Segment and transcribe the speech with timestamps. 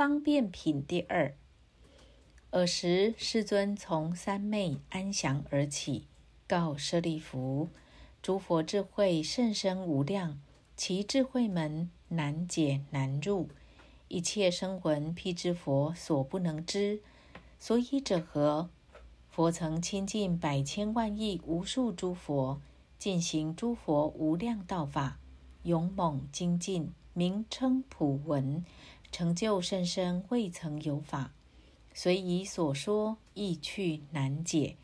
[0.00, 1.34] 方便品第二。
[2.52, 6.06] 尔时，世尊从三昧安详而起，
[6.48, 7.68] 告舍利弗
[8.22, 10.40] ：“诸佛智慧甚深无量，
[10.74, 13.50] 其智慧门难解难入，
[14.08, 17.02] 一切生闻辟支佛所不能知。
[17.58, 18.70] 所以者何？
[19.28, 22.62] 佛曾亲近百千万亿无数诸佛，
[22.98, 25.18] 进行诸佛无量道法，
[25.64, 28.64] 勇猛精进，名称普闻，
[29.10, 31.32] 成就甚深，未曾有法。”
[31.92, 34.76] 随以所说，意趣难解。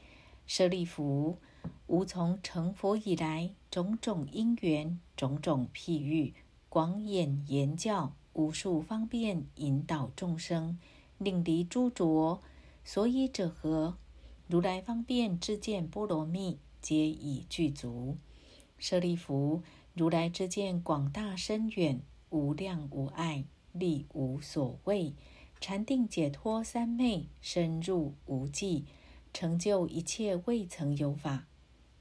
[0.46, 1.38] 舍利弗，
[1.86, 6.34] 吾从成佛以来，种种因缘，种种譬喻，
[6.68, 10.78] 广演言教，无数方便引导众生，
[11.18, 12.42] 令离诸浊。
[12.84, 13.96] 所以者何？
[14.48, 18.16] 如来方便智见波罗蜜，皆已具足。
[18.78, 19.62] 舍利弗，
[19.94, 22.00] 如来之见广大深远，
[22.30, 23.44] 无量无碍，
[23.78, 25.14] 力无所谓。
[25.60, 28.84] 禅定解脱三昧，深入无际，
[29.32, 31.46] 成就一切未曾有法。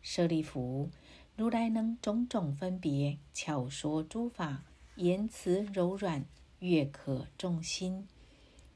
[0.02, 0.90] 舍利弗，
[1.38, 4.64] 如来能种种分别，巧说诸法，
[4.96, 6.26] 言辞柔软，
[6.60, 8.08] 悦可众心。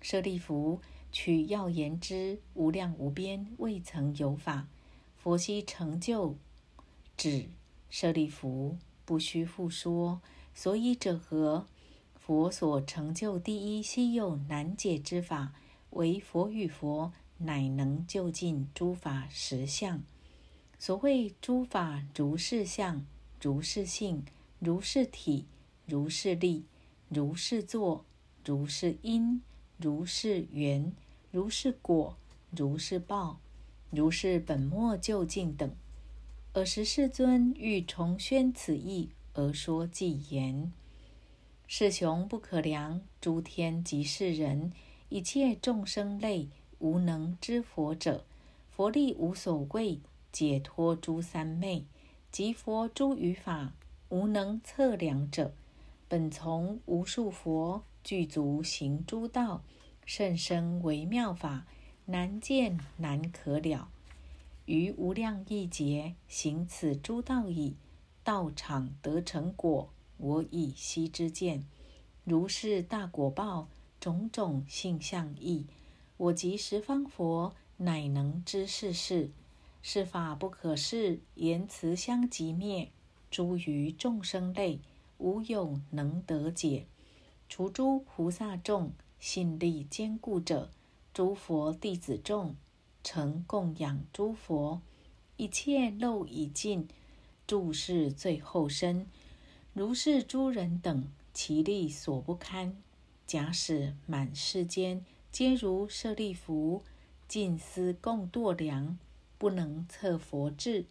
[0.01, 0.79] 舍利弗，
[1.11, 4.67] 取要言之，无量无边，未曾有法。
[5.17, 6.37] 佛悉成就，
[7.17, 7.49] 止。
[7.89, 10.21] 舍利弗，不须复说。
[10.53, 11.67] 所以者何？
[12.29, 15.51] 佛所成就第一稀有难解之法，
[15.89, 20.03] 为佛与佛乃能就近诸法实相。
[20.77, 23.03] 所谓诸法如是相，
[23.41, 24.23] 如是性，
[24.59, 25.47] 如是体，
[25.87, 26.65] 如是力，
[27.07, 28.05] 如是作，
[28.45, 29.41] 如是因，
[29.77, 30.93] 如是缘，
[31.31, 32.15] 如是果，
[32.51, 33.39] 如是报，
[33.89, 35.73] 如是本末究竟等。
[36.53, 40.71] 尔时世尊欲重宣此义，而说偈言。
[41.71, 44.73] 世雄不可量，诸天即是人，
[45.09, 48.25] 一切众生类，无能知佛者，
[48.71, 49.99] 佛力无所贵，
[50.31, 51.85] 解脱诸三昧，
[52.31, 53.73] 及佛诸语法，
[54.09, 55.53] 无能测量者。
[56.07, 59.61] 本从无数佛具足行诸道，
[60.07, 61.67] 甚深微妙法，
[62.05, 63.89] 难见难可了。
[64.65, 67.75] 于无量亿劫行此诸道矣，
[68.23, 69.91] 道场得成果。
[70.19, 71.65] 我以昔之见，
[72.25, 73.67] 如是大果报，
[73.99, 75.65] 种种性相异。
[76.17, 79.31] 我即十方佛，乃能知世事。
[79.81, 82.91] 是法不可示，言辞相即灭。
[83.31, 84.81] 诸于众生类，
[85.19, 86.85] 无有能得解。
[87.47, 90.69] 除诸菩萨众，信力坚固者，
[91.13, 92.55] 诸佛弟子众，
[93.03, 94.81] 曾供养诸佛，
[95.37, 96.89] 一切漏已尽，
[97.47, 99.07] 诸事最后身。
[99.79, 102.75] 如是诸人等，其力所不堪。
[103.25, 106.83] 假使满世间皆如舍利弗，
[107.29, 108.99] 尽思共度量，
[109.37, 110.83] 不能测佛智；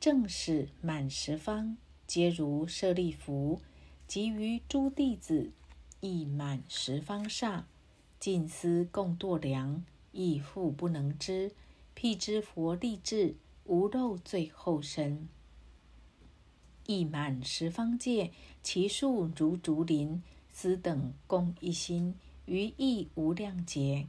[0.00, 1.76] 正使满十方
[2.06, 3.60] 皆如舍利弗，
[4.08, 5.50] 及于诸弟子
[6.00, 7.66] 亦满十方刹，
[8.18, 11.52] 尽思共度量，亦复不能知。
[11.92, 15.28] 辟之佛力智，无漏最后身。
[16.86, 18.30] 意满十方界，
[18.62, 20.22] 其数如竹林。
[20.54, 24.06] 斯等共一心，于意无量劫。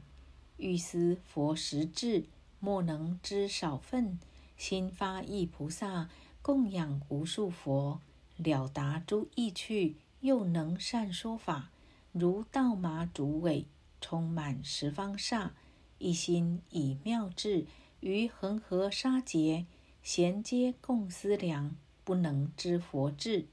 [0.58, 2.26] 欲思佛实智，
[2.60, 4.18] 莫能知少分。
[4.56, 6.10] 心发意菩萨，
[6.42, 8.00] 供养无数佛，
[8.36, 11.70] 了达诸意趣，又能善说法，
[12.12, 13.64] 如稻麻竹尾，
[14.00, 15.54] 充满十方刹。
[15.98, 17.66] 一心以妙智，
[18.00, 19.64] 于恒河沙劫，
[20.02, 21.74] 衔接共思量。
[22.04, 23.46] 不能知佛智，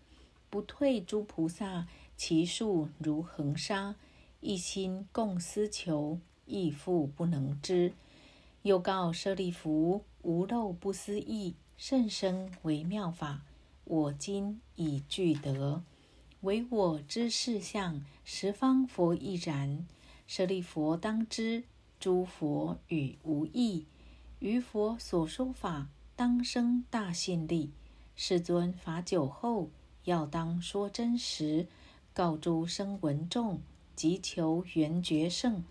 [0.49, 3.95] 不退诸菩萨，其数如恒沙，
[4.41, 7.93] 一心共思求，亦复不能知。
[8.63, 13.41] 又告舍利弗：无漏不思议，甚深微妙法，
[13.85, 15.81] 我今已具得。
[16.41, 19.85] 唯我知事相，十方佛亦然。
[20.27, 21.63] 舍利弗当知，
[21.99, 23.85] 诸佛与无异，
[24.39, 27.71] 于佛所说法，当生大信力。
[28.15, 29.69] 世尊法久后，
[30.03, 31.67] 要当说真实，
[32.13, 33.59] 告诸生闻众，
[33.95, 35.63] 即求缘觉圣。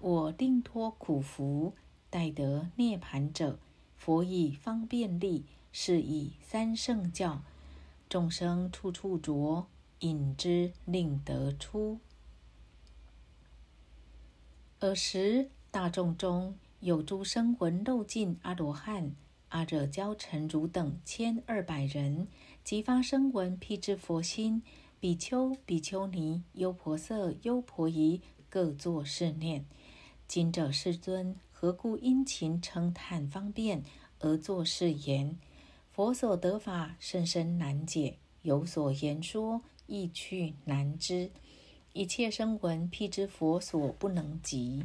[0.00, 1.72] 我定脱苦福，
[2.10, 3.58] 待得涅盘者，
[3.96, 7.42] 佛以方便力，是以三圣教，
[8.08, 9.66] 众生处处着，
[10.00, 12.00] 引之令得出。
[14.80, 19.14] 尔时大众中有诸生闻漏尽阿罗汉。
[19.54, 22.26] 阿惹教陈如等千二百人，
[22.64, 24.60] 即发声闻辟支佛心，
[24.98, 29.64] 比丘、比丘尼、优婆塞、优婆夷各作是念：
[30.26, 33.84] 今者世尊何故殷勤称叹方便
[34.18, 35.38] 而作是言？
[35.92, 41.30] 佛所得法甚深难解，有所言说意趣难知。
[41.92, 44.84] 一切声闻辟之佛所不能及。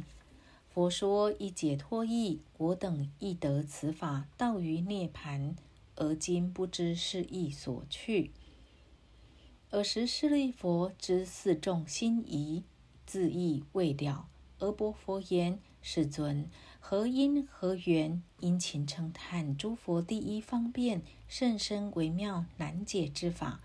[0.72, 5.56] 佛说以解脱意，我等亦得此法，道于涅盘。
[5.96, 8.30] 而今不知是意所去。
[9.70, 12.62] 尔时舍利佛知四众心疑，
[13.04, 14.28] 自意未了，
[14.60, 23.60] 而薄佛言：“世尊，何因何缘，殷勤称叹诸佛第一方便甚深微妙难解之法？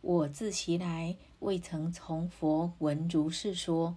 [0.00, 3.96] 我自习来未曾从佛闻如是说。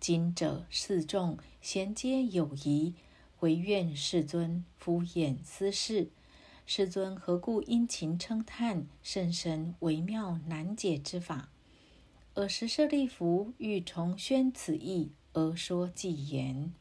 [0.00, 2.94] 今者四众。”贤皆有疑，
[3.40, 6.08] 唯愿世尊敷衍思事。
[6.64, 11.50] 世尊何故殷勤称叹甚深微妙难解之法？
[12.34, 16.72] 尔时舍利弗欲重宣此意，而说偈言：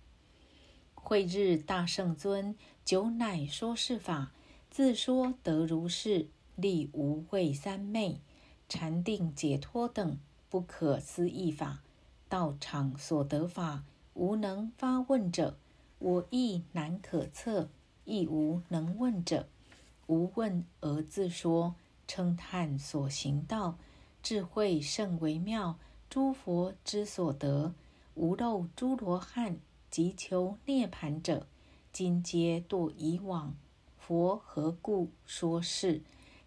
[0.94, 2.56] 慧日大圣尊，
[2.86, 4.31] 久乃说是法，
[4.69, 8.21] 自说得如是，立无畏三昧、
[8.69, 10.18] 禅定解脱等
[10.50, 11.81] 不可思议法，
[12.30, 13.84] 道场所得法。
[14.14, 15.58] 无能发问者，
[15.98, 17.70] 我亦难可测；
[18.06, 19.48] 亦无能问者，
[20.08, 23.78] 无问而自说，称叹所行道，
[24.22, 25.78] 智慧甚微妙，
[26.10, 27.74] 诸佛之所得，
[28.16, 29.58] 无漏诸罗汉
[29.90, 31.48] 及求涅盘者，
[31.94, 33.56] 今皆堕以往。
[33.98, 36.02] 佛何故说是？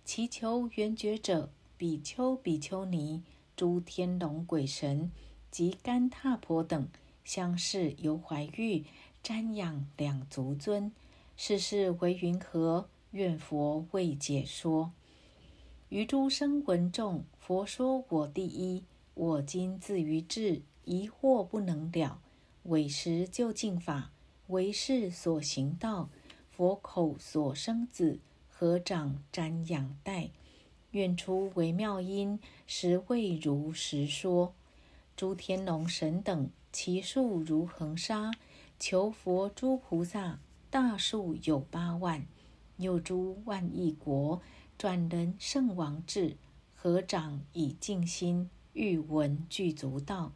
[0.05, 1.49] 其求圆觉者，
[1.79, 3.23] 比丘、比丘尼、
[3.57, 5.11] 诸天龙鬼神
[5.53, 6.89] 及干闼婆等。
[7.25, 8.85] 相视犹怀玉，
[9.23, 10.91] 瞻仰两足尊。
[11.37, 12.89] 世事为云何？
[13.13, 14.91] 愿佛为解说。
[15.91, 18.83] 于诸生闻众，佛说我第一。
[19.15, 22.19] 我今自于智，疑惑不能了。
[22.65, 24.11] 委实究竟法，
[24.47, 26.09] 为是所行道。
[26.51, 30.31] 佛口所生子，合掌瞻仰待。
[30.93, 34.55] 愿出微妙音，实为如实说。
[35.23, 36.51] 诸天龙神等。
[36.73, 38.33] 其数如恒沙，
[38.81, 42.27] 求佛诸菩萨大数有八万，
[42.79, 44.43] 又诸万亿国
[44.77, 46.37] 转人圣王智，
[46.75, 50.33] 合掌以静心，欲闻具足道。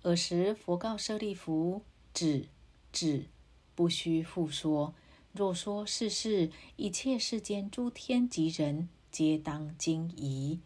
[0.00, 1.82] 尔时佛告舍利弗：
[2.14, 2.48] 止，
[2.90, 3.26] 止，
[3.74, 4.94] 不须复说。
[5.34, 10.60] 若说世事，一切世间诸天及人，皆当惊疑。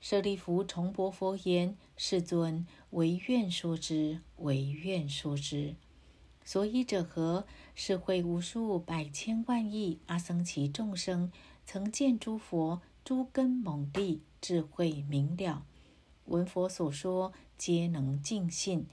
[0.00, 5.74] 舍利弗重薄佛言：“世尊，唯愿说之，唯愿说之。
[6.44, 7.46] 所以者何？
[7.74, 11.30] 是会无数百千万亿阿僧祇众生，
[11.66, 15.64] 曾见诸佛诸根猛利，智慧明了，
[16.26, 18.86] 闻佛所说，皆能尽信。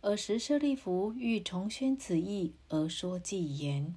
[0.00, 3.94] 尔时舍利弗欲重宣此意，而说偈言：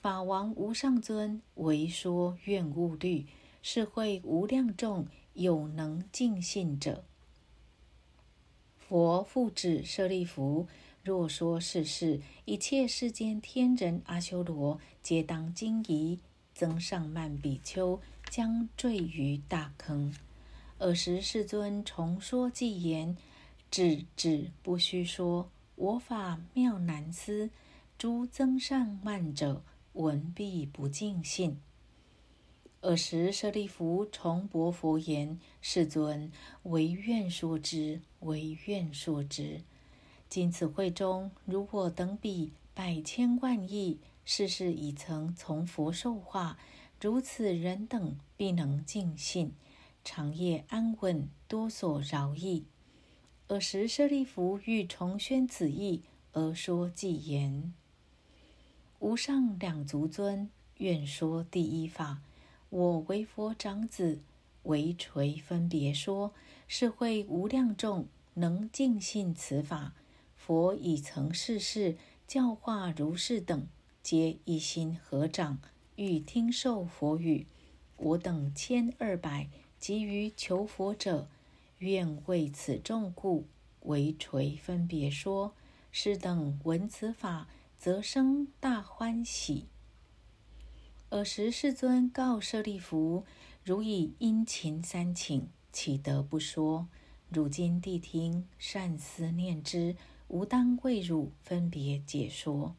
[0.00, 3.26] 法王无上尊，唯说愿勿虑，
[3.60, 7.04] 是会无量众。”有能尽信者，
[8.78, 10.66] 佛复指舍利弗：
[11.02, 16.18] 若说世事，一切世间天人阿修罗，皆当惊疑。
[16.54, 18.00] 增上慢比丘
[18.30, 20.14] 将坠于大坑。
[20.78, 23.16] 尔时世尊重说偈言：
[23.72, 25.50] 止止，不须说。
[25.74, 27.50] 我法妙难思，
[27.98, 29.64] 诸增上慢者，
[29.94, 31.58] 闻必不尽信。
[32.84, 36.30] 尔时，舍利弗重薄佛言：“世尊，
[36.64, 39.62] 唯愿说之，唯愿说之。
[40.28, 46.58] 今此会中，如我等彼百千万亿，世世已曾从佛受化，
[47.00, 49.54] 如此人等必能尽信，
[50.04, 52.66] 长夜安稳，多所饶益。”
[53.48, 57.72] 尔时，舍利弗欲重宣此意，而说偈言
[59.00, 62.20] ：“无上两足尊，愿说第一法。”
[62.70, 64.20] 我为佛长子，
[64.64, 66.32] 为垂分别说，
[66.66, 69.94] 是会无量众能尽信此法。
[70.34, 73.66] 佛已曾世世教化如是等，
[74.02, 75.58] 皆一心合掌，
[75.96, 77.46] 欲听受佛语。
[77.96, 81.28] 我等千二百及于求佛者，
[81.78, 83.46] 愿为此众故，
[83.80, 85.54] 为垂分别说。
[85.92, 87.46] 是等闻此法，
[87.78, 89.66] 则生大欢喜。
[91.16, 93.22] 尔时世尊告舍利弗
[93.62, 96.88] ：“如以殷勤三请，岂得不说？
[97.28, 99.94] 汝今谛听，善思念之，
[100.26, 102.74] 吾当为汝分别解说。”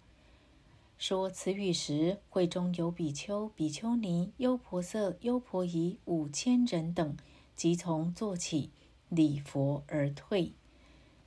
[1.00, 7.16] 说此语时，会中有比丘、比丘尼、优婆塞、优婆夷五千人等，
[7.56, 8.70] 即从坐起，
[9.08, 10.52] 礼佛而退。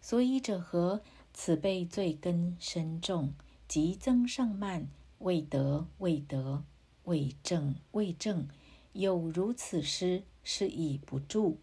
[0.03, 1.01] 所以者何？
[1.33, 3.33] 此辈罪根深重，
[3.67, 4.89] 即增上慢，
[5.21, 6.65] 未得未得，
[7.09, 8.47] 为正为正，
[8.93, 11.59] 有如此失，是以不住。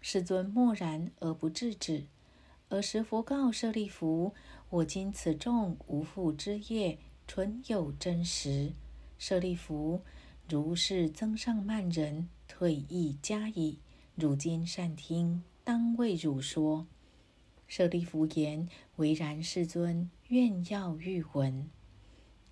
[0.00, 2.04] 世尊默然而不制止。
[2.68, 4.32] 尔时佛告舍利弗
[4.70, 8.72] ：“我今此众无复之业，纯有真实。
[9.18, 10.02] 舍利弗，
[10.48, 13.78] 如是增上慢人，退亦加矣。
[14.14, 16.86] 汝今善听，当为汝说。”
[17.66, 21.68] 舍利弗言：“唯然，世尊，愿要欲闻。”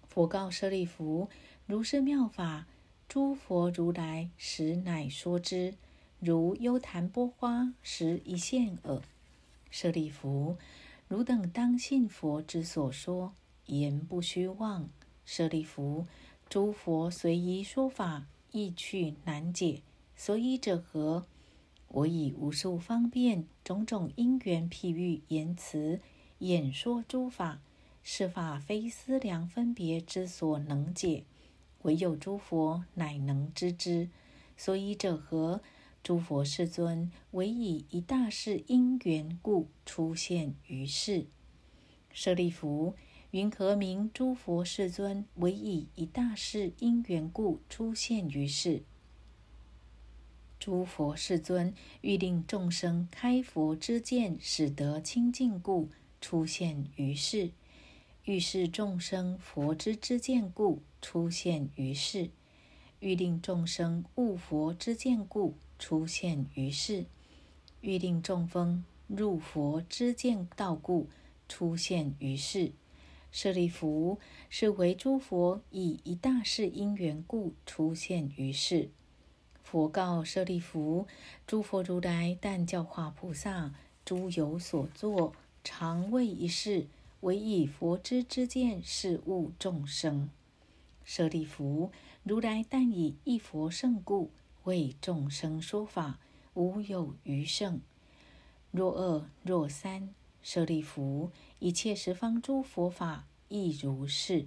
[0.09, 1.29] 佛告舍利弗
[1.67, 2.67] ：“如是妙法，
[3.09, 5.75] 诸佛如来实乃说之，
[6.21, 9.03] 如幽檀波花，实一现耳。”
[9.69, 10.57] 舍利弗，
[11.09, 13.35] 汝等当信佛之所说，
[13.67, 14.89] 言不虚妄。
[15.25, 16.07] 舍利弗，
[16.49, 19.83] 诸佛随宜说法，意趣难解，
[20.15, 21.27] 所以者何？
[21.89, 26.01] 我以无数方便种种因缘譬喻言辞
[26.39, 27.61] 演说诸法，
[28.05, 31.25] 是法非思量分别之所能解，
[31.87, 34.11] 唯有诸佛乃能知之。
[34.57, 35.63] 所以者何？
[36.03, 41.27] 诸佛世尊唯以一大事因缘故出现于世。
[42.13, 42.95] 舍利弗，
[43.33, 48.85] 云何名诸佛世尊唯以一大事因缘故出现于世？
[50.61, 55.89] 诸佛世尊欲令众生开佛之见，使得清净故，
[56.21, 57.51] 出现于世；
[58.27, 62.31] 欲示众生佛之之见故，出现于世；
[62.99, 67.05] 欲令众生悟佛之见故，出现于世；
[67.83, 71.07] 欲令众生入佛之见道故，
[71.49, 72.73] 出现于世。
[73.31, 74.19] 舍利弗，
[74.51, 78.91] 是为诸佛以一大事因缘故出现于世。
[79.63, 81.07] 佛告舍利弗
[81.47, 83.73] ：“诸佛如来但教化菩萨，
[84.05, 86.89] 诸有所作，常为一事，
[87.27, 90.31] 唯以佛之之见是物众生。
[91.03, 91.91] 舍利弗，
[92.23, 94.31] 如来但以一佛圣故，
[94.63, 96.21] 为众生说法，
[96.55, 97.81] 无有余圣。
[98.71, 104.47] 若二若三，舍利弗，一切十方诸佛法亦如是。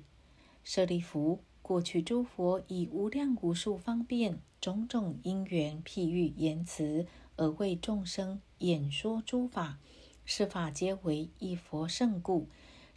[0.64, 7.06] 舍利弗。”过去诸佛以无量无数方便种种因缘譬喻言辞，
[7.36, 9.78] 而为众生演说诸法，
[10.26, 12.48] 是法皆为一佛圣故，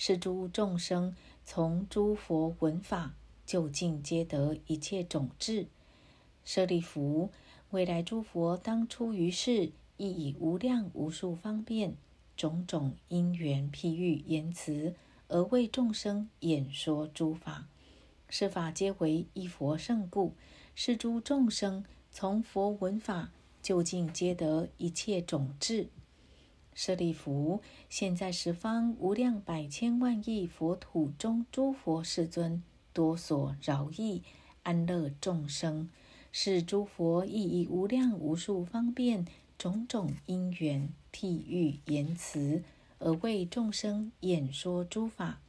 [0.04, 3.14] 是诸众生从诸佛闻法，
[3.46, 5.68] 究竟皆得一切种智。
[6.44, 7.30] 舍利弗，
[7.70, 11.94] 未来诸佛当出于世，亦以无量无数方便
[12.36, 14.96] 种种因缘譬喻言辞，
[15.28, 17.68] 而为众生演说诸法。
[18.28, 20.34] 是法皆为一佛圣故，
[20.74, 23.30] 是诸众生从佛闻法，
[23.62, 25.86] 究竟皆得一切种智。
[26.74, 32.62] 舍利弗，现在十方无量百千万亿佛土中，诸佛世尊
[32.92, 34.22] 多所饶益
[34.62, 35.90] 安乐众生，
[36.30, 39.26] 是诸佛亦以无量无数方便
[39.58, 42.62] 种种因缘譬喻言辞，
[42.98, 45.40] 而为众生演说诸法。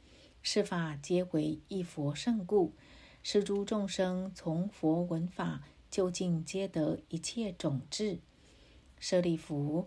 [0.46, 2.74] 是法皆为一佛圣故，
[3.22, 8.18] 是诸众生从佛闻法，究竟皆得一切种智。
[9.00, 9.86] 舍利弗，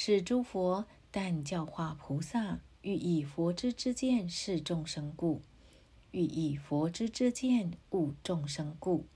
[0.00, 5.42] 是诸佛但教化菩萨，欲以佛之之见是众生故，
[6.12, 9.06] 欲以佛之之见悟众生故，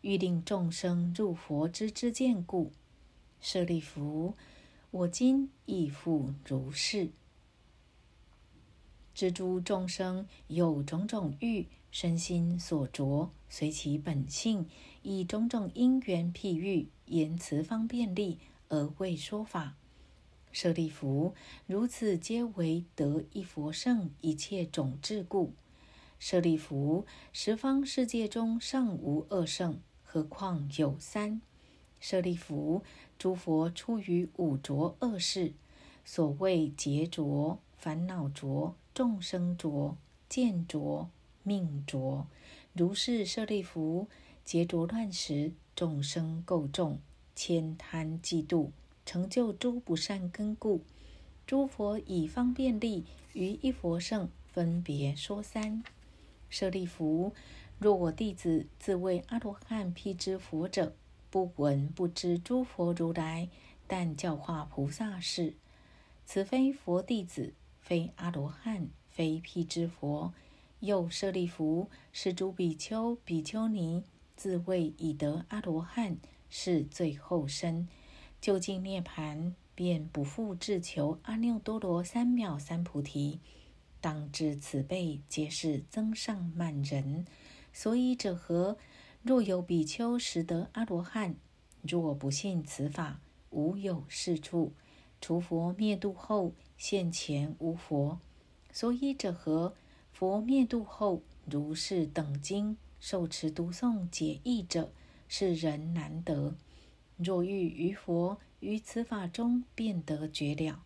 [0.00, 2.72] 欲令众生入佛之之见故。
[3.42, 4.34] 舍利弗，
[4.90, 7.10] 我今亦复如是。
[9.12, 14.66] 知诸众生有种种欲，身心所着，随其本性，
[15.02, 18.38] 以种种因缘譬喻言辞方便利
[18.70, 19.76] 而为说法。
[20.52, 21.34] 舍利弗，
[21.66, 25.54] 如此皆为得一佛圣一切种智故。
[26.18, 31.40] 舍利弗，十方世界中尚无二圣，何况有三？
[31.98, 32.82] 舍利弗，
[33.18, 35.54] 诸佛出于五浊恶世，
[36.04, 38.76] 所谓劫浊、烦恼浊。
[38.94, 39.96] 众生浊、
[40.28, 41.08] 见浊、
[41.42, 42.26] 命浊，
[42.74, 44.06] 如是舍利弗，
[44.44, 47.00] 劫浊乱时，众生垢重，
[47.34, 48.68] 悭贪嫉妒，
[49.04, 50.82] 成就诸不善根故。
[51.46, 55.82] 诸佛以方便力于一佛圣分别说三。
[56.48, 57.32] 舍利弗，
[57.78, 60.94] 若我弟子自谓阿罗汉辟支佛者，
[61.30, 63.48] 不闻不知诸佛如来，
[63.86, 65.54] 但教化菩萨事，
[66.24, 67.54] 此非佛弟子。
[67.80, 70.32] 非阿罗汉，非辟支佛，
[70.78, 74.04] 又舍利弗，是诸比丘、比丘尼
[74.36, 76.16] 自谓已得阿罗汉，
[76.48, 77.88] 是最后身，
[78.42, 83.38] 究竟涅盘，便不复自求阿耨多罗三藐三菩提。
[84.00, 87.24] 当知此辈皆是增上慢人。
[87.72, 88.76] 所以者何？
[89.22, 91.36] 若有比丘识得阿罗汉，
[91.82, 93.20] 若不信此法，
[93.50, 94.72] 无有是处。
[95.20, 98.18] 除佛灭度后，现前无佛。
[98.72, 99.76] 所以者何？
[100.12, 104.90] 佛灭度后，如是等经受持读诵解义者，
[105.28, 106.56] 是人难得。
[107.22, 110.82] 若欲于佛于此法中便得觉了，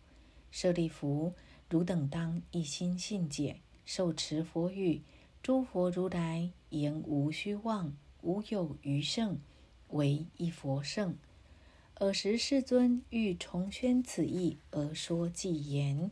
[0.51, 1.33] 舍利弗，
[1.69, 5.01] 汝等当一心信解，受持佛语。
[5.43, 9.39] 诸佛如来言无虚妄，无有余圣，
[9.89, 11.15] 唯一佛圣。
[11.99, 16.11] 尔时世尊欲重宣此义，而说偈言：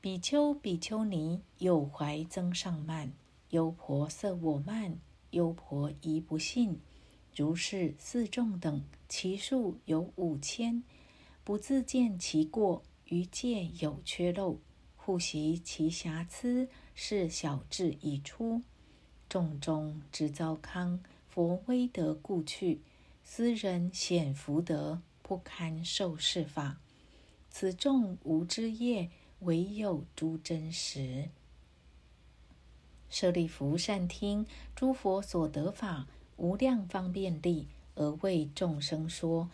[0.00, 3.12] 比丘、比丘尼，有怀增上慢，
[3.50, 4.98] 优婆塞我慢，
[5.30, 6.78] 优婆夷不信。
[7.36, 10.82] 如是四众等，其数有五千，
[11.42, 14.58] 不自见其过，于戒有缺漏，
[14.96, 16.68] 护习其瑕疵。
[16.96, 18.62] 是小智已出，
[19.28, 22.80] 众中之糟糠，佛威德故去。
[23.24, 26.78] 斯人显福德，不堪受是法。
[27.50, 29.10] 此众无知业，
[29.40, 31.30] 唯有诸真实。
[33.10, 39.50] 舍利弗，善听诸佛所得法，无量方便力，而为众生说。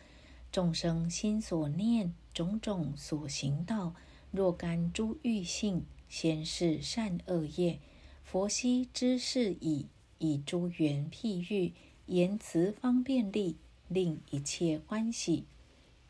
[0.52, 3.94] 众生心所念，种种所行道，
[4.30, 5.84] 若干诸欲性。
[6.08, 7.78] 先是善恶业，
[8.24, 9.86] 佛悉知是矣。
[10.18, 11.72] 以诸缘譬喻，
[12.06, 13.56] 言辞方便力，
[13.86, 15.44] 令一切欢喜。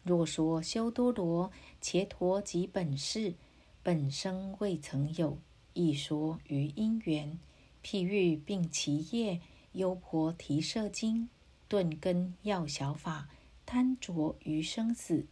[0.03, 3.35] 若说修多罗伽陀及本事，
[3.83, 5.37] 本生未曾有，
[5.75, 7.39] 亦说于因缘。
[7.85, 9.41] 譬喻并其业，
[9.73, 11.29] 优婆提舍经，
[11.69, 13.29] 顿根要小法，
[13.65, 15.27] 贪着于生死，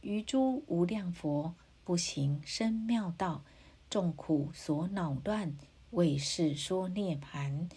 [0.00, 3.44] 于诸无量佛，不行深妙道。
[3.88, 5.56] 众苦所恼乱，
[5.90, 7.68] 为是说涅盘。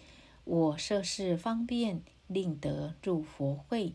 [0.44, 3.94] 我设是方便，令得入佛会。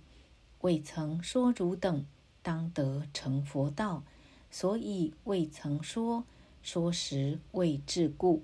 [0.62, 2.05] 未曾说汝等
[2.41, 4.03] 当得成佛道，
[4.49, 6.25] 所以未曾说。
[6.62, 8.43] 说时未至故。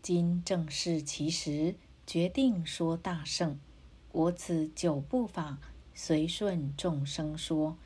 [0.00, 1.74] 今正是其时，
[2.08, 3.60] 决定说大圣。
[4.12, 5.58] 我此九部法，
[5.92, 7.76] 随顺众生说，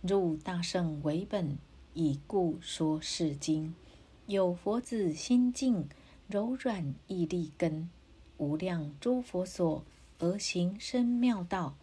[0.00, 1.58] 入大圣为本，
[1.92, 3.74] 以故说是经。
[4.26, 5.88] 有佛子心净
[6.28, 7.90] 柔软易立根，
[8.36, 9.84] 无量诸佛所
[10.20, 11.74] 而行深妙道。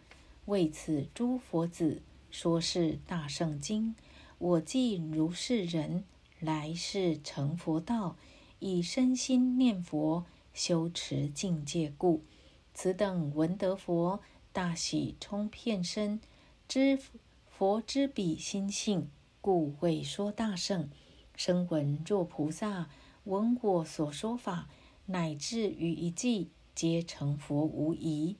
[0.46, 3.94] 为此诸佛子说是大圣经。
[4.38, 6.04] 我既如是人，
[6.38, 8.16] 来世成佛道，
[8.58, 12.22] 以身心念佛，修持境界故。
[12.72, 14.20] 此等闻得佛，
[14.52, 16.20] 大喜充遍身，
[16.68, 16.98] 知
[17.46, 19.08] 佛之彼心性，
[19.40, 20.88] 故为说大圣。
[21.36, 22.88] 声闻若菩萨
[23.24, 24.68] 闻我所说法，
[25.06, 28.36] 乃至于一记，皆成佛无疑。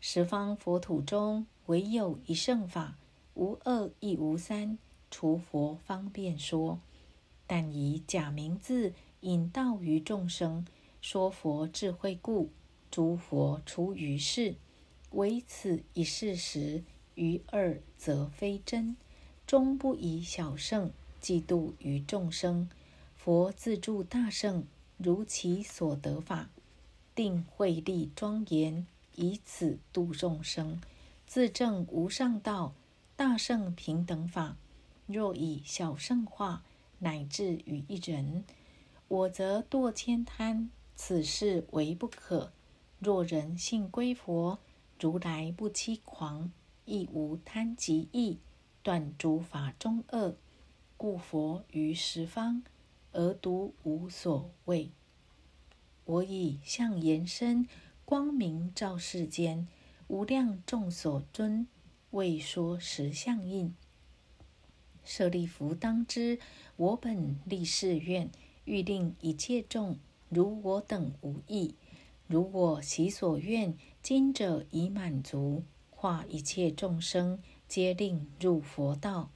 [0.00, 2.96] 十方佛土中，唯有一圣法，
[3.34, 4.78] 无二亦无三，
[5.10, 6.80] 除佛方便说。
[7.46, 10.66] 但以假名字引导于众生，
[11.06, 12.48] 说佛智慧故，
[12.90, 14.54] 诸佛出于世。
[15.10, 16.82] 唯此一事实，
[17.14, 18.96] 于二则非真，
[19.46, 20.90] 终不以小圣。
[21.20, 22.70] 嫉妒于众生，
[23.14, 24.64] 佛自助大圣，
[24.96, 26.48] 如其所得法，
[27.14, 30.80] 定慧力庄严，以此度众生，
[31.26, 32.72] 自证无上道，
[33.14, 34.56] 大圣平等法。
[35.06, 36.62] 若以小圣化，
[37.00, 38.42] 乃至于一人，
[39.08, 42.52] 我则堕千贪，此事为不可。
[42.98, 44.58] 若人信归佛，
[44.98, 46.50] 如来不欺狂，
[46.84, 48.38] 亦无贪及意，
[48.82, 50.36] 断诸法中恶。
[50.96, 52.62] 故佛于十方，
[53.12, 54.90] 而独无所谓。
[56.04, 57.66] 我以相延伸，
[58.04, 59.66] 光明照世间，
[60.06, 61.66] 无量众所尊，
[62.12, 63.74] 为说实相应。
[65.02, 66.38] 舍利弗，当知
[66.76, 68.30] 我本立誓愿，
[68.64, 69.98] 欲令一切众
[70.34, 71.74] 如我等无异。
[72.26, 79.30] 如我其所愿，今者已满足，化一切众生，皆令入佛道。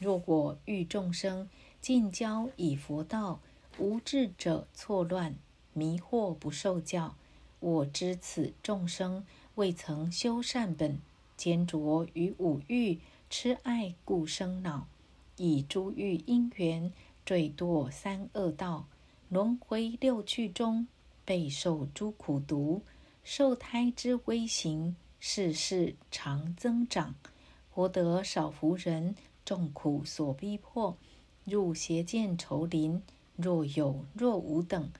[0.00, 1.48] 若我欲众生
[1.80, 3.38] 尽教以佛道，
[3.78, 5.36] 无智者错乱
[5.72, 7.14] 迷惑不受教。
[7.60, 10.98] 我知此众生未曾修善本，
[11.36, 14.88] 坚着于五欲，痴爱故生恼，
[15.36, 16.90] 以诸欲因缘
[17.24, 18.86] 坠堕三恶道，
[19.30, 20.88] 轮回六趣中，
[21.24, 22.82] 备受诸苦毒，
[23.22, 27.14] 受胎之微形，世世常增长。
[27.70, 29.14] 活得少福人。
[29.44, 30.96] 众苦所逼迫，
[31.44, 33.00] 入邪见愁林。
[33.36, 34.90] 若有若无等，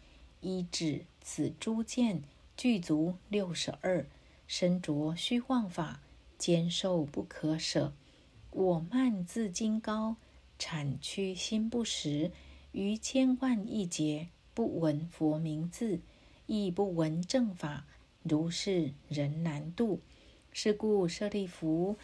[0.40, 2.22] 依止此诸见，
[2.56, 4.06] 具足六十二，
[4.46, 6.00] 身着虚幻法，
[6.38, 7.92] 坚受不可舍。
[8.50, 10.16] 我慢自矜高，
[10.58, 12.32] 产屈心不实，
[12.72, 16.00] 于千万亿劫不闻佛名字，
[16.46, 17.84] 亦不闻正法，
[18.22, 20.00] 如是人难度。
[20.52, 21.96] 是故舍利弗，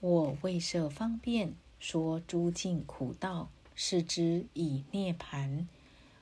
[0.00, 5.68] 我为设方便说诸尽苦道，是之以涅盘。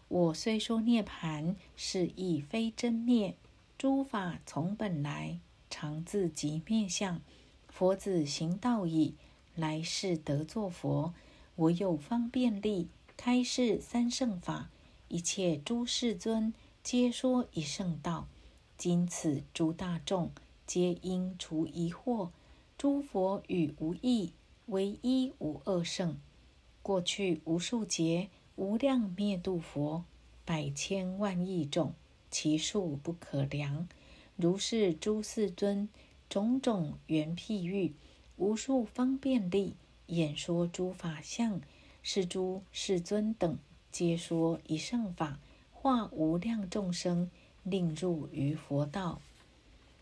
[0.09, 3.35] 我虽说涅盘，是亦非真灭。
[3.79, 5.39] 诸法从本来，
[5.71, 7.21] 常自即灭相。
[7.69, 9.15] 佛子行道矣，
[9.57, 11.15] 来世得作佛。
[11.57, 14.71] 我有方便力，开示三圣法，
[15.09, 18.29] 一切诸世尊皆说一圣道。
[18.77, 20.31] 今此诸大众，
[20.67, 22.31] 皆应除疑惑。
[22.77, 24.33] 诸佛与无异，
[24.67, 26.19] 唯一无二圣。
[26.83, 28.29] 过去无数劫。
[28.55, 30.05] 无量灭度佛，
[30.45, 31.95] 百千万亿种，
[32.31, 33.89] 其数不可量。
[34.37, 35.89] 如是诸世尊，
[36.29, 37.95] 种种缘譬喻，
[38.37, 39.75] 无数方便力，
[40.09, 41.63] 演说诸法相。
[42.03, 43.59] 是诸世尊等，
[43.91, 45.39] 皆说一圣法，
[45.73, 47.31] 化无量众生，
[47.63, 49.21] 令入于佛道。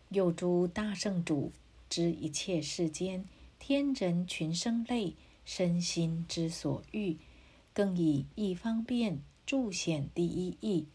[0.09, 1.51] 又诸大圣主，
[1.87, 3.25] 知一切世间
[3.59, 7.17] 天人群生类身心之所欲。
[7.73, 10.87] 更以一方便著显第一义。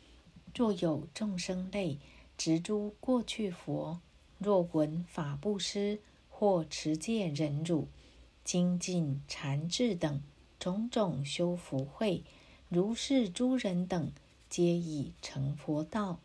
[0.55, 1.99] 若有众生类
[2.37, 4.01] 执诸过去佛，
[4.39, 7.89] 若闻法布施或持戒忍辱、
[8.45, 10.21] 精进禅智等
[10.59, 12.25] 种种修福慧，
[12.69, 14.11] 如是诸人等，
[14.49, 16.19] 皆已成佛道。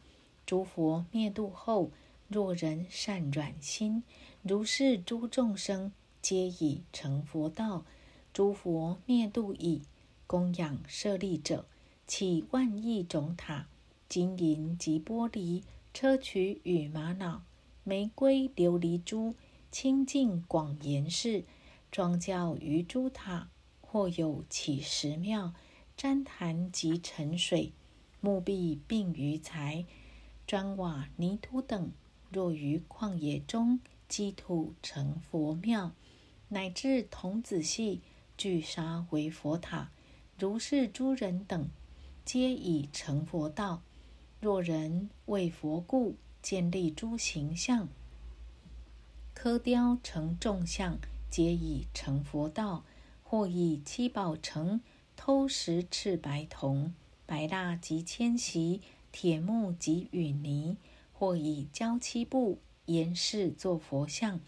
[0.46, 1.92] 诸佛灭度后，
[2.28, 4.04] 若人善软心，
[4.42, 5.92] 如是诸众生，
[6.22, 7.86] 皆已成佛道。
[8.34, 9.82] 诸佛灭度已。
[10.26, 11.66] 供养舍利者，
[12.08, 13.68] 起万亿种塔，
[14.08, 15.62] 金银及玻璃、
[15.94, 17.44] 砗磲与玛瑙、
[17.84, 19.36] 玫瑰、琉璃珠，
[19.72, 21.44] 清净广严饰，
[21.92, 23.50] 庄教于诸塔。
[23.92, 25.54] 或有起石庙、
[25.98, 27.74] 旃檀及沉水、
[28.22, 29.86] 木壁并于材、
[30.48, 31.92] 砖瓦泥土等。
[32.30, 35.92] 若于旷野中积土成佛庙，
[36.48, 38.00] 乃至童子戏
[38.38, 39.92] 聚沙为佛塔。
[40.40, 41.68] 如是诸人等，
[42.24, 43.82] 皆已成佛道。
[44.40, 47.90] 若人为佛故建立诸形象，
[49.34, 50.98] 刻雕成众像，
[51.30, 52.86] 皆已成佛道。
[53.32, 54.82] 或以七宝城
[55.16, 56.94] 偷石赤白铜、
[57.26, 58.82] 白蜡及铅锡、
[59.14, 60.76] 铁木及雨泥；
[61.14, 64.42] 或以胶漆布严饰作佛像。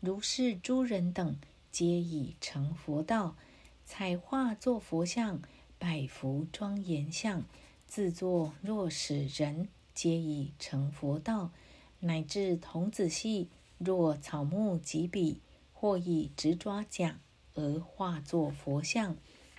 [0.00, 1.36] 如是诸人等，
[1.70, 3.36] 皆已成佛道。
[3.84, 5.42] 彩画作佛像，
[5.78, 7.44] 百幅庄严像，
[7.86, 11.50] 自作若使人，皆已成佛道。
[11.98, 15.42] 乃至童子戏，若草木及笔，
[15.74, 17.20] 或以直爪甲
[17.54, 19.16] 而化作佛像，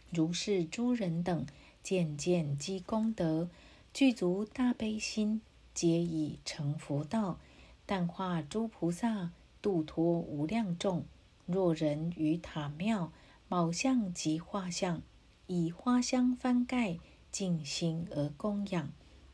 [0.10, 1.45] 如是诸人等，
[1.84, 3.49] 渐渐积功德，
[3.93, 5.41] 具足大悲心，
[5.73, 7.39] 皆已成佛道。
[7.86, 11.06] 但化诸菩萨，度脱无量众。
[11.45, 13.12] 若人于塔庙，
[13.49, 15.01] 宝相及画像，
[15.47, 16.99] 以花香翻盖，
[17.32, 18.91] 静心而供养。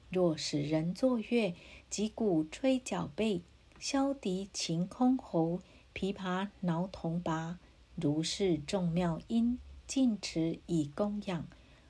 [0.09, 1.53] 若使人作乐，
[1.89, 3.41] 击鼓吹角贝，
[3.79, 5.59] 箫笛琴箜篌，
[5.93, 7.59] 琵琶挠铜拔，
[7.99, 9.57] 如是众妙音，
[9.87, 11.47] 尽持以供养。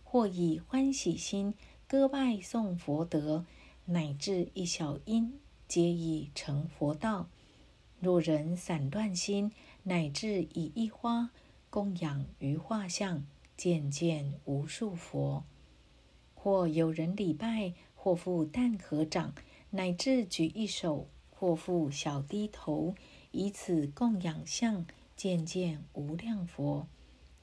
[0.10, 1.54] 或以欢喜心
[1.86, 3.46] 歌拜诵佛德，
[3.84, 5.34] 乃至一小音，
[5.68, 7.28] 皆已成佛道。
[8.00, 9.52] 若人散乱心，
[9.84, 11.30] 乃至以一花。
[11.70, 13.26] 供养于画像，
[13.58, 15.44] 渐渐无数佛；
[16.34, 19.36] 或有人礼拜，或复旦合掌，
[19.72, 22.96] 乃至举一手，或复小低头，
[23.32, 24.86] 以此供养像，
[25.18, 26.88] 渐渐无量佛，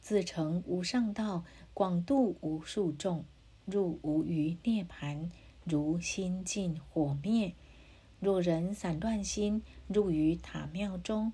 [0.00, 3.24] 自成无上道，广度无数众，
[3.66, 5.30] 入无余涅盘，
[5.64, 7.52] 如心尽火灭。
[8.20, 11.32] 若人散乱心，入于塔庙中，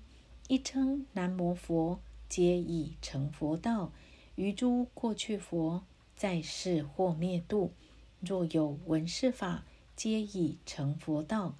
[0.49, 1.99] 一称南无佛。
[2.27, 3.91] 皆已成佛道，
[4.35, 5.83] 于诸过去佛
[6.15, 7.73] 在世或灭度，
[8.21, 9.65] 若有闻是法，
[9.97, 11.55] 皆已成佛道。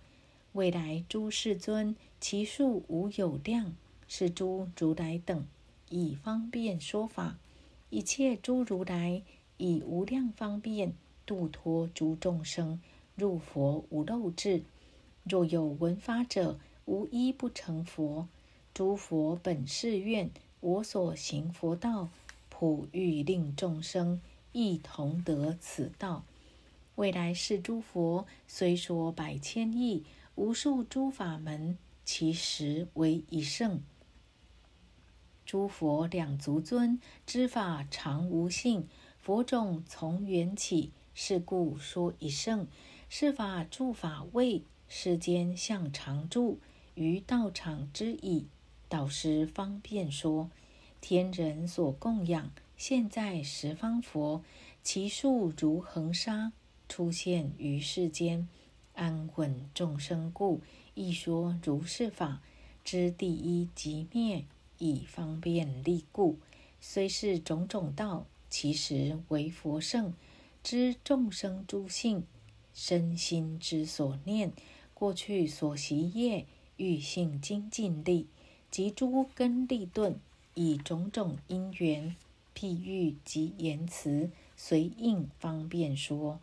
[0.53, 3.75] 未来诸世尊，其数无有量。
[4.13, 5.47] 是诸如来等，
[5.87, 7.37] 以方便说法，
[7.89, 9.23] 一切诸如来
[9.55, 10.91] 以无量方便
[11.25, 12.81] 度脱诸众生，
[13.15, 14.63] 入佛无漏智。
[15.23, 18.27] 若有闻法者，无一不成佛。
[18.73, 20.29] 诸佛本誓愿。
[20.59, 22.09] 我所行佛道，
[22.49, 24.19] 普欲令众生
[24.51, 26.25] 亦同得此道。
[26.95, 30.03] 未来世诸佛虽说百千亿
[30.35, 33.81] 无数诸法门，其实为一圣。
[35.51, 38.87] 诸佛两足尊，知法常无性。
[39.19, 42.67] 佛种从缘起，是故说一圣。
[43.09, 46.59] 是法住法位，世间相常住，
[46.95, 48.47] 于道场之意，
[48.87, 50.49] 导师方便说。
[51.01, 54.41] 天人所供养，现在十方佛，
[54.81, 56.53] 其数如恒沙，
[56.87, 58.47] 出现于世间，
[58.93, 60.61] 安稳众生故，
[60.93, 62.41] 亦说如是法，
[62.85, 64.45] 知第一即灭。
[64.81, 66.39] 以方便利故，
[66.79, 70.11] 虽是种种道，其实为佛圣，
[70.63, 72.23] 知众生诸性，
[72.73, 74.51] 身心之所念，
[74.95, 78.25] 过去所习业，欲性精进力，
[78.71, 80.19] 及诸根利钝，
[80.55, 82.15] 以种种因缘，
[82.57, 86.39] 譬喻及言辞，随应方便说。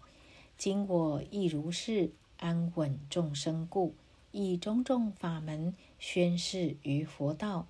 [0.57, 3.95] 今我亦如是，安稳众生故，
[4.31, 7.67] 以种种法门宣示于佛道。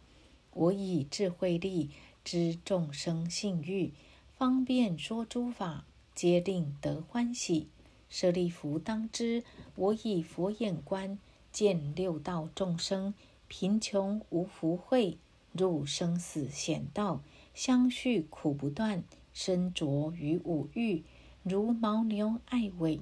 [0.59, 1.91] 我以智慧力
[2.25, 3.93] 知众生性欲，
[4.37, 5.85] 方便说诸法，
[6.17, 7.69] 皆令得欢喜。
[8.09, 9.45] 舍利弗，当知
[9.77, 11.17] 我以佛眼观
[11.53, 13.15] 见六道众生
[13.47, 15.19] 贫穷无福慧，
[15.53, 17.23] 入生死险道，
[17.55, 21.05] 相续苦不断，身着于五欲，
[21.45, 23.01] 如牦牛爱尾，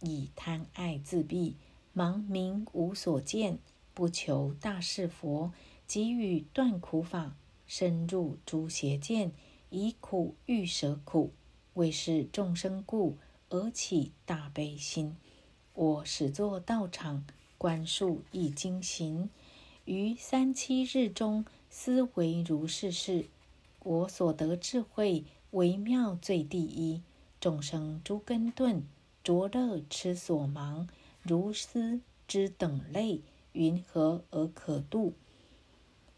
[0.00, 1.52] 以贪爱自蔽，
[1.94, 3.58] 盲明无所见，
[3.92, 5.52] 不求大事佛。
[5.86, 9.32] 给予断苦法，深入诸邪见，
[9.70, 11.32] 以苦喻舍苦，
[11.74, 13.16] 为是众生故，
[13.50, 15.16] 而起大悲心。
[15.74, 17.24] 我始作道场，
[17.58, 19.28] 观数易经行，
[19.84, 23.26] 于三七日中，思维如是事。
[23.80, 27.02] 我所得智慧，微妙最第一。
[27.40, 28.84] 众生诸根钝，
[29.22, 30.88] 着乐痴所盲，
[31.22, 33.20] 如斯之等类，
[33.52, 35.12] 云何而可度？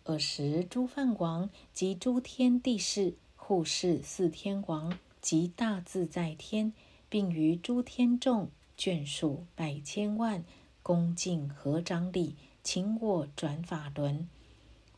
[0.07, 6.73] 尔时，诸梵王及诸天帝释护世四天王及大自在天，
[7.09, 10.45] 并于诸天众眷属百千万，
[10.83, 14.29] 恭敬合掌礼，请我转法轮。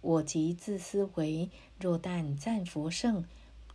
[0.03, 1.49] 我即自思为：
[1.81, 3.25] 若但赞佛圣，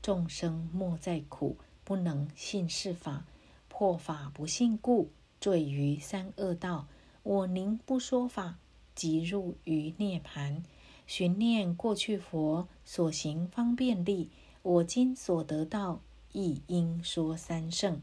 [0.02, 3.26] 众生莫再苦，不能信是法，
[3.67, 6.88] 破法不信故，坠于三恶道。
[7.24, 8.60] 我宁不说法，
[8.93, 10.63] 即入于涅盘。
[11.06, 14.30] 寻念过去佛所行方便力，
[14.62, 18.02] 我今所得到亦应说三圣。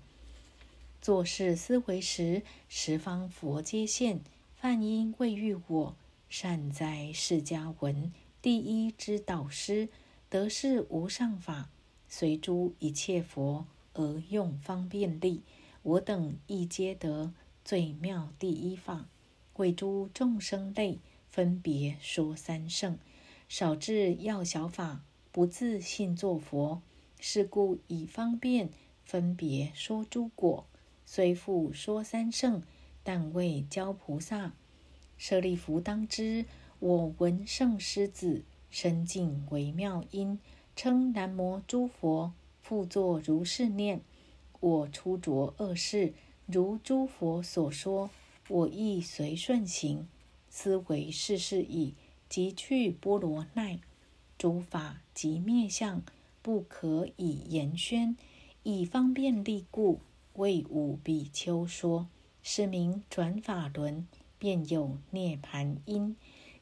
[1.00, 4.20] 做事思维时，十方佛皆现。
[4.54, 5.96] 梵音未遇我，
[6.28, 9.88] 善哉释迦文第一之导师，
[10.28, 11.70] 得是无上法，
[12.06, 15.42] 随诸一切佛而用方便力。
[15.82, 17.32] 我等亦皆得
[17.64, 19.06] 最妙第一法，
[19.56, 20.98] 为诸众生类。
[21.30, 22.98] 分别说三圣，
[23.48, 26.82] 少智要小法，不自信作佛。
[27.20, 28.70] 是故以方便
[29.04, 30.66] 分别说诸果，
[31.04, 32.62] 虽复说三圣，
[33.02, 34.52] 但未教菩萨。
[35.18, 36.46] 舍利弗，当知
[36.78, 40.38] 我闻圣师子身尽微妙音，
[40.74, 44.00] 称南无诸佛，复作如是念。
[44.60, 46.14] 我出着恶事，
[46.46, 48.10] 如诸佛所说，
[48.48, 50.08] 我亦随顺行。
[50.50, 51.94] 思维世事已，
[52.28, 53.78] 即去波罗奈，
[54.36, 56.02] 诸法即灭相，
[56.42, 58.16] 不可以言宣。
[58.64, 60.00] 以方便利故，
[60.34, 62.08] 为五比丘说，
[62.42, 64.06] 是名转法轮，
[64.38, 66.16] 便有涅盘因。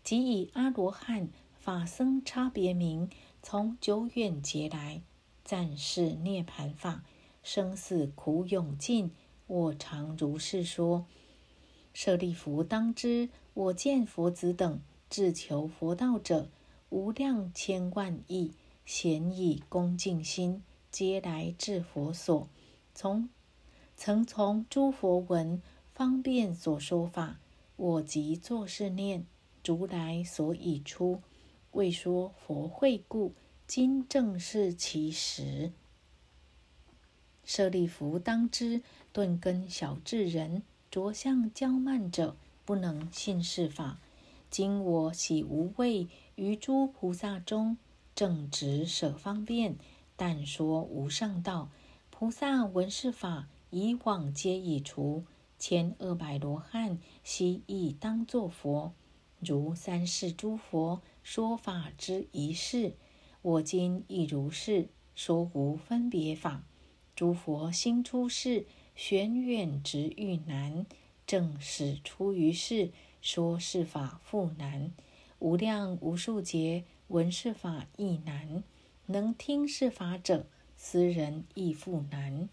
[0.05, 3.11] 即以阿罗汉、法僧差别名，
[3.43, 5.01] 从久远劫来，
[5.43, 7.03] 暂是涅盘法，
[7.43, 9.11] 生死苦永尽。
[9.47, 11.07] 我常如是说。
[11.95, 13.29] 舍利弗，当知。
[13.59, 16.49] 我见佛子等自求佛道者
[16.91, 18.53] 无量千万亿，
[18.87, 22.49] 咸以恭敬心，皆来至佛所。
[22.95, 23.29] 从
[23.97, 25.61] 曾从诸佛闻
[25.93, 27.41] 方便所说法，
[27.75, 29.27] 我即作是念：
[29.65, 31.21] 如来所以出，
[31.73, 33.35] 未说佛慧故。
[33.67, 35.73] 今正是其时。
[37.43, 42.37] 舍利弗，当知顿根小智人，着相骄慢者。
[42.69, 43.99] 不能信是法。
[44.51, 47.79] 今我喜无畏，于诸菩萨中
[48.15, 49.77] 正直舍方便，
[50.17, 51.71] 但说无上道。
[52.11, 55.25] 菩萨闻是法，以往皆已除。
[55.59, 58.93] 千二百罗汉悉亦当作佛，
[59.39, 62.93] 如三世诸佛说法之一事。
[63.41, 64.91] 我今亦如是。
[65.15, 66.63] 说无分别法。
[67.17, 70.85] 诸佛心出世，玄远直欲难。
[71.29, 74.95] 正始出于世，说是法复难。
[75.41, 78.65] 无量无数劫，闻是法亦难。
[79.05, 82.49] 能听是法者，斯人亦复难。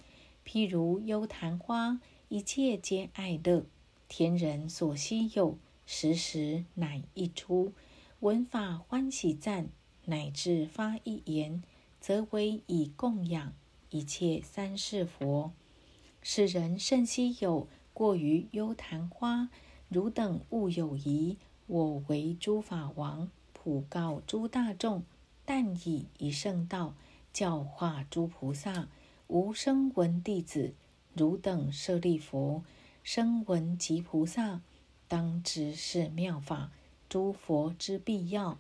[0.46, 3.66] 譬如幽昙花，一切皆爱乐，
[4.10, 7.72] 天人所希有，时时乃一出。
[8.20, 9.70] 闻法欢喜赞，
[10.04, 11.64] 乃至发一言，
[12.02, 13.54] 则为以供养。
[13.90, 15.54] 一切三世佛，
[16.22, 19.50] 世人甚稀有，过于幽昙花。
[19.88, 25.04] 汝等勿有疑，我为诸法王，普告诸大众，
[25.46, 26.94] 但以一圣道
[27.32, 28.90] 教化诸菩萨。
[29.28, 30.74] 无声闻弟子，
[31.14, 32.64] 汝等舍利弗，
[33.02, 34.62] 声闻及菩萨，
[35.08, 36.72] 当知是妙法。
[37.08, 38.58] 诸佛之必要，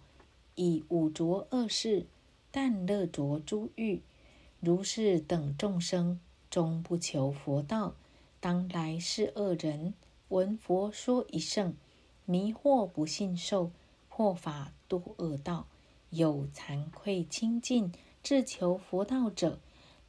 [0.55, 2.05] 以五浊恶世，
[2.51, 4.01] 但乐浊诸欲。
[4.61, 6.19] 如是等众生，
[6.49, 7.95] 终不求佛道，
[8.45, 9.95] 当来是恶人。
[10.27, 11.73] 闻佛说一圣，
[12.25, 13.71] 迷惑不信受，
[14.08, 15.65] 破法堕恶道。
[16.12, 19.60] 有惭愧清净，自求佛道者，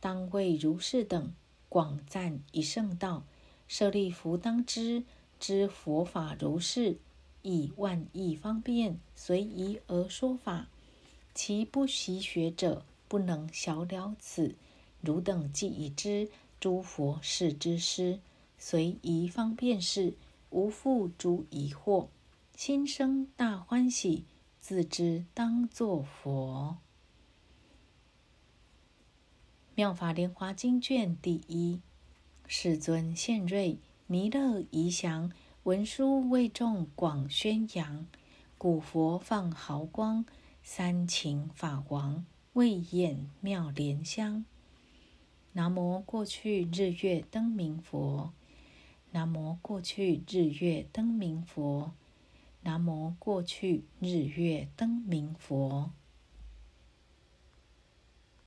[0.00, 1.32] 当为如是等
[1.70, 3.24] 广赞一圣道。
[3.68, 5.04] 舍利弗，当知
[5.40, 6.98] 知佛法如是，
[7.40, 10.68] 以万亿方便随宜而说法。
[11.34, 12.84] 其不习学者。
[13.08, 14.56] 不能晓了此，
[15.00, 16.28] 汝等既已知，
[16.66, 18.18] 诸佛是之师，
[18.58, 20.14] 随宜方便事，
[20.50, 22.08] 无复诸疑惑，
[22.56, 24.24] 心生大欢喜，
[24.58, 26.78] 自知当作佛。
[29.76, 31.80] 妙法莲华经卷第一，
[32.48, 35.30] 世尊现瑞，弥勒仪祥，
[35.62, 38.08] 文殊为众广宣扬，
[38.58, 40.26] 古佛放毫光，
[40.64, 42.26] 三秦法王。
[42.52, 44.44] 慧眼妙莲香，
[45.56, 48.30] 南无过去日月灯明佛，
[49.12, 51.92] 南无过去日月灯明佛，
[52.60, 55.92] 南无过去日月灯明佛。